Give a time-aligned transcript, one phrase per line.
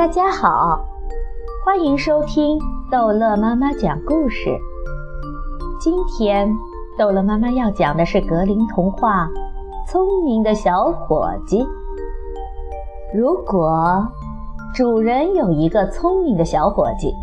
[0.00, 0.82] 大家好，
[1.62, 2.58] 欢迎收听
[2.90, 4.58] 逗乐妈妈讲故事。
[5.78, 6.50] 今天
[6.96, 9.26] 逗乐妈妈要讲的是格林童话
[9.86, 11.62] 《聪明的小伙计》。
[13.14, 14.08] 如果
[14.74, 17.14] 主人有一个聪明的小伙计，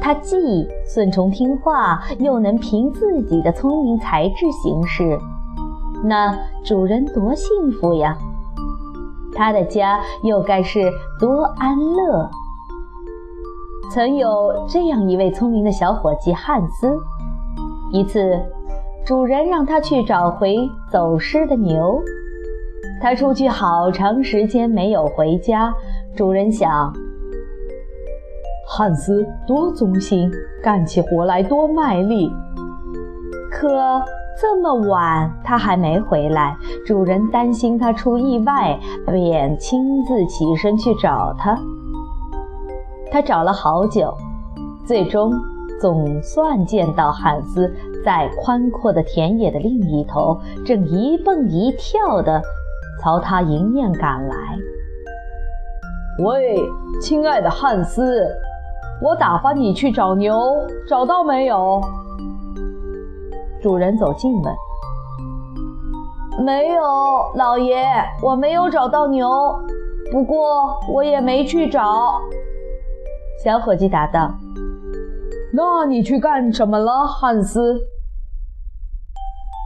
[0.00, 5.18] 他既顺从听话，又能凭自己的聪明才智行事，
[6.04, 8.16] 那主人多幸福呀！
[9.38, 12.28] 他的家又该是多安乐。
[13.90, 16.98] 曾有这样一位聪明的小伙计汉斯。
[17.92, 18.36] 一次，
[19.06, 20.56] 主人让他去找回
[20.90, 22.02] 走失的牛。
[23.00, 25.72] 他出去好长时间没有回家。
[26.16, 26.92] 主人想，
[28.68, 30.28] 汉斯多忠心，
[30.60, 32.28] 干起活来多卖力。
[33.52, 34.02] 可
[34.40, 36.56] 这么晚，他还没回来。
[36.86, 41.58] 主人担心他出意外，便亲自起身去找他。
[43.10, 44.14] 他找了好久，
[44.86, 45.32] 最终
[45.80, 52.40] 总算见到汉斯，在宽阔的田野的另一头，正一蹦一跳的
[53.02, 54.36] 朝他迎面赶来。
[56.24, 56.56] 喂，
[57.00, 58.28] 亲爱的汉斯，
[59.02, 60.38] 我打发你去找牛，
[60.88, 61.80] 找到没有？
[63.60, 64.54] 主人走近问
[66.44, 66.82] ：“没有，
[67.34, 67.84] 老爷，
[68.22, 69.28] 我没有找到牛。
[70.12, 72.20] 不过我也没去找。”
[73.42, 74.30] 小伙计答道。
[75.52, 77.80] “那你去干什么了，汉斯？”“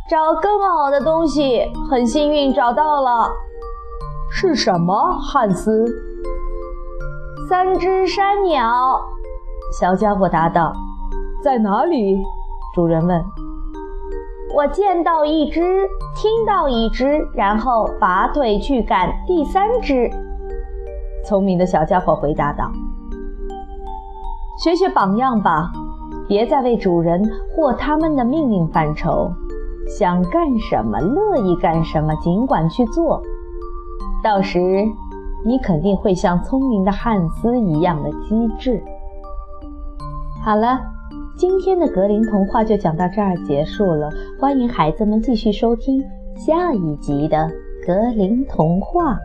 [0.08, 3.30] 找更好的东西，很幸运找到了。
[4.32, 5.84] ”“是什么，汉斯
[7.46, 9.02] ？”“三只山鸟。”
[9.78, 10.72] 小家伙答道。
[11.44, 12.22] “在哪里？”
[12.74, 13.22] 主人问。
[14.54, 20.10] 我见到一只，听到一只，然后拔腿去赶第三只。
[21.24, 22.70] 聪明的小家伙回答道
[24.62, 25.72] ：“学学榜样吧，
[26.28, 27.22] 别再为主人
[27.56, 29.32] 或他们的命令犯愁。
[29.98, 33.22] 想干什么，乐意干什么，尽管去做。
[34.22, 34.60] 到时，
[35.46, 38.84] 你肯定会像聪明的汉斯一样的机智。”
[40.44, 40.78] 好了。
[41.36, 46.02] 今天的格林童话就讲到这儿结束了，欢迎孩子们继续收听
[46.36, 47.50] 下一集的
[47.86, 49.18] 格林童话。